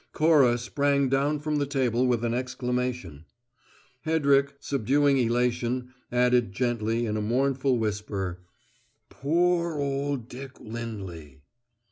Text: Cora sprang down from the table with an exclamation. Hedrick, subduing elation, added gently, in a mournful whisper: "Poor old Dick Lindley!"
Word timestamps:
Cora 0.13 0.57
sprang 0.57 1.09
down 1.09 1.37
from 1.37 1.57
the 1.57 1.67
table 1.67 2.07
with 2.07 2.23
an 2.25 2.33
exclamation. 2.33 3.25
Hedrick, 4.03 4.55
subduing 4.59 5.19
elation, 5.19 5.93
added 6.11 6.53
gently, 6.53 7.05
in 7.05 7.17
a 7.17 7.21
mournful 7.21 7.77
whisper: 7.77 8.39
"Poor 9.09 9.77
old 9.77 10.27
Dick 10.27 10.59
Lindley!" 10.59 11.43